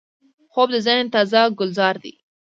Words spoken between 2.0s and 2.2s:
دی